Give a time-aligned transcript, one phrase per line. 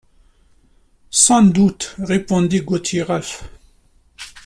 [1.11, 3.43] Sans doute, répondit Gauthier Ralph.